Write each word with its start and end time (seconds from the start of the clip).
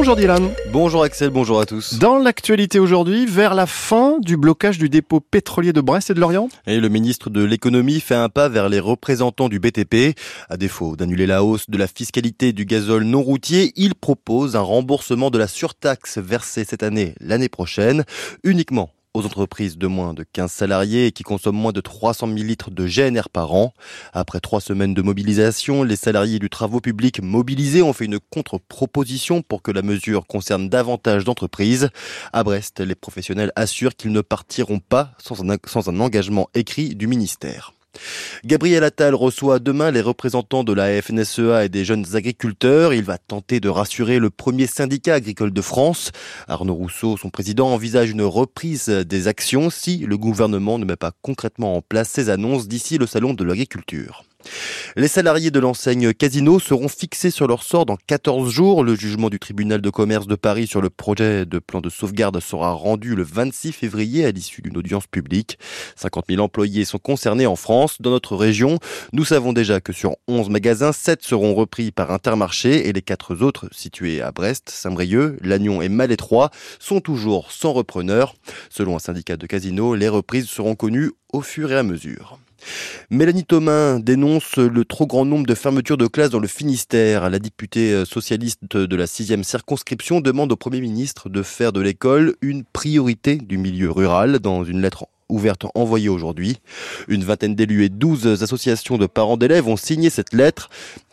Bonjour 0.00 0.16
Dylan. 0.16 0.48
Bonjour 0.72 1.02
Axel, 1.02 1.28
bonjour 1.28 1.60
à 1.60 1.66
tous. 1.66 1.98
Dans 1.98 2.18
l'actualité 2.18 2.78
aujourd'hui, 2.78 3.26
vers 3.26 3.52
la 3.54 3.66
fin 3.66 4.18
du 4.18 4.38
blocage 4.38 4.78
du 4.78 4.88
dépôt 4.88 5.20
pétrolier 5.20 5.74
de 5.74 5.82
Brest 5.82 6.08
et 6.08 6.14
de 6.14 6.20
Lorient 6.20 6.48
Et 6.66 6.80
le 6.80 6.88
ministre 6.88 7.28
de 7.28 7.44
l'économie 7.44 8.00
fait 8.00 8.14
un 8.14 8.30
pas 8.30 8.48
vers 8.48 8.70
les 8.70 8.80
représentants 8.80 9.50
du 9.50 9.60
BTP. 9.60 10.18
À 10.48 10.56
défaut 10.56 10.96
d'annuler 10.96 11.26
la 11.26 11.44
hausse 11.44 11.68
de 11.68 11.76
la 11.76 11.86
fiscalité 11.86 12.54
du 12.54 12.64
gazole 12.64 13.04
non 13.04 13.22
routier, 13.22 13.74
il 13.76 13.94
propose 13.94 14.56
un 14.56 14.62
remboursement 14.62 15.30
de 15.30 15.36
la 15.36 15.46
surtaxe 15.46 16.16
versée 16.16 16.64
cette 16.64 16.82
année 16.82 17.14
l'année 17.20 17.50
prochaine, 17.50 18.04
uniquement 18.42 18.88
aux 19.14 19.24
entreprises 19.24 19.76
de 19.76 19.86
moins 19.86 20.14
de 20.14 20.24
15 20.24 20.50
salariés 20.50 21.06
et 21.06 21.12
qui 21.12 21.22
consomment 21.22 21.56
moins 21.56 21.72
de 21.72 21.80
300 21.80 22.28
000 22.28 22.38
litres 22.38 22.70
de 22.70 22.86
GNR 22.86 23.28
par 23.32 23.52
an. 23.52 23.74
Après 24.12 24.40
trois 24.40 24.60
semaines 24.60 24.94
de 24.94 25.02
mobilisation, 25.02 25.82
les 25.82 25.96
salariés 25.96 26.38
du 26.38 26.48
travaux 26.48 26.80
publics 26.80 27.22
mobilisés 27.22 27.82
ont 27.82 27.92
fait 27.92 28.04
une 28.04 28.20
contre-proposition 28.20 29.42
pour 29.42 29.62
que 29.62 29.72
la 29.72 29.82
mesure 29.82 30.26
concerne 30.26 30.68
davantage 30.68 31.24
d'entreprises. 31.24 31.90
À 32.32 32.44
Brest, 32.44 32.80
les 32.80 32.94
professionnels 32.94 33.52
assurent 33.56 33.96
qu'ils 33.96 34.12
ne 34.12 34.20
partiront 34.20 34.78
pas 34.78 35.12
sans 35.18 35.88
un 35.88 36.00
engagement 36.00 36.48
écrit 36.54 36.94
du 36.94 37.06
ministère. 37.06 37.74
Gabriel 38.44 38.84
Attal 38.84 39.14
reçoit 39.14 39.58
demain 39.58 39.90
les 39.90 40.00
représentants 40.00 40.64
de 40.64 40.72
la 40.72 41.00
FNSEA 41.02 41.64
et 41.64 41.68
des 41.68 41.84
jeunes 41.84 42.06
agriculteurs. 42.14 42.94
Il 42.94 43.04
va 43.04 43.18
tenter 43.18 43.60
de 43.60 43.68
rassurer 43.68 44.18
le 44.18 44.30
premier 44.30 44.66
syndicat 44.66 45.14
agricole 45.14 45.52
de 45.52 45.62
France. 45.62 46.12
Arnaud 46.48 46.74
Rousseau, 46.74 47.16
son 47.16 47.30
président, 47.30 47.68
envisage 47.68 48.10
une 48.10 48.22
reprise 48.22 48.88
des 48.88 49.28
actions 49.28 49.70
si 49.70 49.98
le 49.98 50.16
gouvernement 50.16 50.78
ne 50.78 50.84
met 50.84 50.96
pas 50.96 51.12
concrètement 51.22 51.76
en 51.76 51.82
place 51.82 52.08
ses 52.08 52.30
annonces 52.30 52.68
d'ici 52.68 52.98
le 52.98 53.06
salon 53.06 53.34
de 53.34 53.44
l'agriculture. 53.44 54.24
Les 54.96 55.08
salariés 55.08 55.50
de 55.50 55.60
l'enseigne 55.60 56.12
Casino 56.12 56.58
seront 56.58 56.88
fixés 56.88 57.30
sur 57.30 57.46
leur 57.46 57.62
sort 57.62 57.86
dans 57.86 57.96
14 58.06 58.50
jours. 58.50 58.82
Le 58.82 58.94
jugement 58.94 59.30
du 59.30 59.38
tribunal 59.38 59.80
de 59.80 59.90
commerce 59.90 60.26
de 60.26 60.34
Paris 60.34 60.66
sur 60.66 60.80
le 60.80 60.90
projet 60.90 61.46
de 61.46 61.58
plan 61.58 61.80
de 61.80 61.90
sauvegarde 61.90 62.40
sera 62.40 62.72
rendu 62.72 63.14
le 63.14 63.22
26 63.22 63.72
février 63.72 64.24
à 64.24 64.30
l'issue 64.30 64.62
d'une 64.62 64.76
audience 64.76 65.06
publique. 65.06 65.58
50 65.96 66.26
000 66.28 66.42
employés 66.42 66.84
sont 66.84 66.98
concernés 66.98 67.46
en 67.46 67.56
France. 67.56 67.96
Dans 68.00 68.10
notre 68.10 68.36
région, 68.36 68.78
nous 69.12 69.24
savons 69.24 69.52
déjà 69.52 69.80
que 69.80 69.92
sur 69.92 70.16
11 70.28 70.48
magasins, 70.50 70.92
7 70.92 71.22
seront 71.22 71.54
repris 71.54 71.92
par 71.92 72.10
Intermarché 72.10 72.88
et 72.88 72.92
les 72.92 73.02
4 73.02 73.42
autres, 73.42 73.68
situés 73.72 74.20
à 74.22 74.32
Brest, 74.32 74.70
Saint-Brieuc, 74.70 75.36
Lannion 75.42 75.82
et 75.82 75.88
Malétroit, 75.88 76.50
sont 76.78 77.00
toujours 77.00 77.52
sans 77.52 77.72
repreneur. 77.72 78.34
Selon 78.70 78.96
un 78.96 79.00
syndicat 79.00 79.36
de 79.36 79.46
Casino, 79.46 79.94
les 79.94 80.08
reprises 80.08 80.48
seront 80.48 80.74
connues 80.74 81.12
au 81.32 81.42
fur 81.42 81.70
et 81.72 81.76
à 81.76 81.82
mesure. 81.82 82.38
Mélanie 83.10 83.44
Thomas 83.44 83.98
dénonce 83.98 84.56
le 84.56 84.84
trop 84.84 85.06
grand 85.06 85.24
nombre 85.24 85.46
de 85.46 85.54
fermetures 85.54 85.96
de 85.96 86.06
classes 86.06 86.30
dans 86.30 86.38
le 86.38 86.48
Finistère. 86.48 87.30
La 87.30 87.38
députée 87.38 87.92
euh, 87.92 88.04
socialiste 88.04 88.76
de 88.76 88.96
la 88.96 89.06
sixième 89.06 89.44
circonscription 89.44 90.20
demande 90.20 90.52
au 90.52 90.56
Premier 90.56 90.80
ministre 90.80 91.28
de 91.28 91.42
faire 91.42 91.72
de 91.72 91.80
l'école 91.80 92.36
une 92.42 92.64
priorité 92.64 93.36
du 93.36 93.58
milieu 93.58 93.90
rural 93.90 94.38
dans 94.38 94.64
une 94.64 94.82
lettre 94.82 95.06
ouverte 95.28 95.66
envoyée 95.74 96.08
aujourd'hui. 96.08 96.58
Une 97.08 97.24
vingtaine 97.24 97.54
d'élus 97.54 97.84
et 97.84 97.88
12 97.88 98.42
associations 98.42 98.98
de 98.98 99.06
parents 99.06 99.36
d'élèves 99.36 99.68
ont 99.68 99.76
signé 99.76 100.10
cette 100.10 100.32
lettre. 100.32 100.68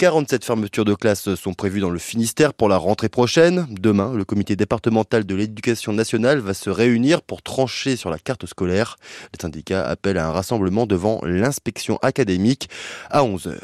47 0.00 0.46
fermetures 0.46 0.86
de 0.86 0.94
classes 0.94 1.34
sont 1.34 1.52
prévues 1.52 1.80
dans 1.80 1.90
le 1.90 1.98
Finistère 1.98 2.54
pour 2.54 2.70
la 2.70 2.78
rentrée 2.78 3.10
prochaine. 3.10 3.66
Demain, 3.68 4.14
le 4.14 4.24
comité 4.24 4.56
départemental 4.56 5.26
de 5.26 5.34
l'éducation 5.34 5.92
nationale 5.92 6.38
va 6.38 6.54
se 6.54 6.70
réunir 6.70 7.20
pour 7.20 7.42
trancher 7.42 7.96
sur 7.96 8.08
la 8.08 8.18
carte 8.18 8.46
scolaire. 8.46 8.96
Les 9.34 9.38
syndicats 9.42 9.86
appellent 9.86 10.16
à 10.16 10.26
un 10.26 10.32
rassemblement 10.32 10.86
devant 10.86 11.20
l'inspection 11.22 11.98
académique 12.00 12.70
à 13.10 13.24
11h. 13.24 13.58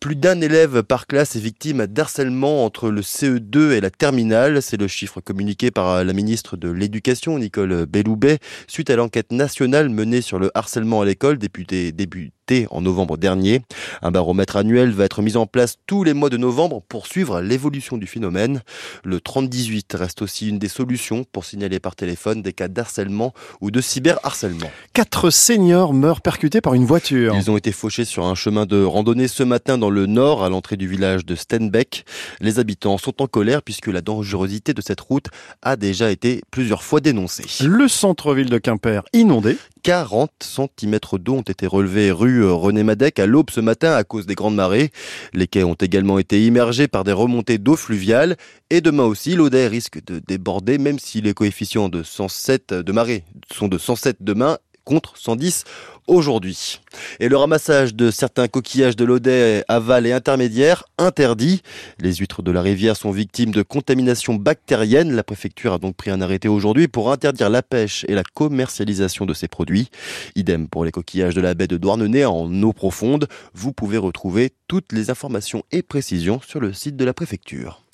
Plus 0.00 0.16
d'un 0.16 0.40
élève 0.40 0.82
par 0.82 1.06
classe 1.06 1.36
est 1.36 1.40
victime 1.40 1.86
d'harcèlement 1.86 2.64
entre 2.64 2.88
le 2.88 3.02
CE2 3.02 3.72
et 3.72 3.82
la 3.82 3.90
terminale. 3.90 4.62
C'est 4.62 4.80
le 4.80 4.88
chiffre 4.88 5.20
communiqué 5.20 5.70
par 5.70 6.02
la 6.02 6.12
ministre 6.14 6.56
de 6.56 6.70
l'Éducation, 6.70 7.38
Nicole 7.38 7.84
Belloubet, 7.84 8.38
suite 8.66 8.88
à 8.88 8.96
l'enquête 8.96 9.30
nationale 9.30 9.90
menée 9.90 10.22
sur 10.22 10.38
le 10.38 10.50
harcèlement 10.54 11.02
à 11.02 11.04
l'école 11.04 11.36
débutée, 11.36 11.92
débutée 11.92 12.32
en 12.70 12.80
novembre 12.80 13.16
dernier. 13.16 13.62
Un 14.02 14.10
baromètre 14.10 14.56
annuel 14.56 14.90
va 14.90 15.04
être 15.04 15.22
mis 15.22 15.36
en 15.36 15.46
place 15.46 15.76
tous 15.86 16.02
les 16.02 16.14
mois 16.14 16.30
de 16.30 16.36
novembre 16.36 16.82
pour 16.88 17.06
suivre 17.06 17.40
l'évolution 17.40 17.96
du 17.96 18.06
phénomène. 18.06 18.62
Le 19.04 19.20
3018 19.20 19.94
reste 19.94 20.22
aussi 20.22 20.48
une 20.48 20.58
des 20.58 20.68
solutions 20.68 21.24
pour 21.30 21.44
signaler 21.44 21.78
par 21.78 21.94
téléphone 21.94 22.42
des 22.42 22.52
cas 22.52 22.68
d'harcèlement 22.68 23.32
ou 23.60 23.70
de 23.70 23.80
cyberharcèlement. 23.80 24.70
Quatre 24.94 25.30
seniors 25.30 25.92
meurent 25.92 26.22
percutés 26.22 26.60
par 26.60 26.74
une 26.74 26.86
voiture. 26.86 27.34
Ils 27.36 27.50
ont 27.50 27.56
été 27.56 27.70
fauchés 27.70 28.04
sur 28.04 28.24
un 28.26 28.34
chemin 28.34 28.66
de 28.66 28.82
randonnée 28.82 29.28
ce 29.28 29.42
matin 29.42 29.78
dans 29.78 29.89
le 29.90 30.06
nord, 30.06 30.44
à 30.44 30.48
l'entrée 30.48 30.76
du 30.76 30.88
village 30.88 31.24
de 31.24 31.34
Stenbeck. 31.34 32.04
Les 32.40 32.58
habitants 32.58 32.98
sont 32.98 33.22
en 33.22 33.26
colère 33.26 33.62
puisque 33.62 33.88
la 33.88 34.00
dangerosité 34.00 34.74
de 34.74 34.80
cette 34.80 35.00
route 35.00 35.26
a 35.62 35.76
déjà 35.76 36.10
été 36.10 36.40
plusieurs 36.50 36.82
fois 36.82 37.00
dénoncée. 37.00 37.44
Le 37.64 37.88
centre-ville 37.88 38.50
de 38.50 38.58
Quimper 38.58 39.02
inondé. 39.12 39.56
40 39.82 40.30
cm 40.40 40.98
d'eau 41.14 41.36
ont 41.36 41.40
été 41.40 41.66
relevés 41.66 42.10
rue 42.10 42.44
René 42.44 42.82
Madec 42.82 43.18
à 43.18 43.26
l'aube 43.26 43.50
ce 43.50 43.60
matin 43.60 43.94
à 43.94 44.04
cause 44.04 44.26
des 44.26 44.34
grandes 44.34 44.54
marées. 44.54 44.90
Les 45.32 45.46
quais 45.46 45.64
ont 45.64 45.74
également 45.74 46.18
été 46.18 46.44
immergés 46.44 46.86
par 46.86 47.04
des 47.04 47.12
remontées 47.12 47.58
d'eau 47.58 47.76
fluviale 47.76 48.36
et 48.68 48.80
demain 48.80 49.04
aussi 49.04 49.34
l'Odet 49.34 49.68
risque 49.68 50.04
de 50.04 50.18
déborder 50.18 50.78
même 50.78 50.98
si 50.98 51.20
les 51.20 51.34
coefficients 51.34 51.88
de 51.88 52.02
107 52.02 52.74
de 52.74 52.92
marée 52.92 53.24
sont 53.52 53.68
de 53.68 53.78
107 53.78 54.18
demain 54.20 54.58
contre 54.90 55.16
110 55.16 55.64
aujourd'hui. 56.08 56.80
Et 57.20 57.28
le 57.28 57.36
ramassage 57.36 57.94
de 57.94 58.10
certains 58.10 58.48
coquillages 58.48 58.96
de 58.96 59.04
l'Odet 59.04 59.64
aval 59.68 60.04
et 60.04 60.12
intermédiaire 60.12 60.82
interdit. 60.98 61.62
Les 62.00 62.14
huîtres 62.14 62.42
de 62.42 62.50
la 62.50 62.60
rivière 62.60 62.96
sont 62.96 63.12
victimes 63.12 63.52
de 63.52 63.62
contamination 63.62 64.34
bactérienne. 64.34 65.12
La 65.12 65.22
préfecture 65.22 65.74
a 65.74 65.78
donc 65.78 65.94
pris 65.94 66.10
un 66.10 66.20
arrêté 66.20 66.48
aujourd'hui 66.48 66.88
pour 66.88 67.12
interdire 67.12 67.50
la 67.50 67.62
pêche 67.62 68.04
et 68.08 68.16
la 68.16 68.24
commercialisation 68.24 69.26
de 69.26 69.34
ces 69.34 69.46
produits. 69.46 69.90
Idem 70.34 70.66
pour 70.66 70.84
les 70.84 70.90
coquillages 70.90 71.36
de 71.36 71.40
la 71.40 71.54
baie 71.54 71.68
de 71.68 71.76
Douarnenez 71.76 72.24
en 72.24 72.50
eau 72.64 72.72
profonde. 72.72 73.28
Vous 73.54 73.72
pouvez 73.72 73.98
retrouver 73.98 74.50
toutes 74.66 74.90
les 74.90 75.08
informations 75.08 75.62
et 75.70 75.82
précisions 75.82 76.40
sur 76.40 76.58
le 76.58 76.72
site 76.72 76.96
de 76.96 77.04
la 77.04 77.14
préfecture. 77.14 77.84